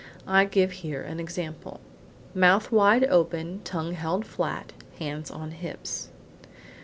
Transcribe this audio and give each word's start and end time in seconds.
I 0.25 0.45
give 0.45 0.71
here 0.71 1.03
an 1.03 1.19
example: 1.19 1.79
Mouth 2.33 2.71
wide 2.71 3.03
open, 3.03 3.61
tongue 3.63 3.93
held 3.93 4.25
flat, 4.25 4.73
hands 4.97 5.29
on 5.29 5.51
hips. 5.51 6.09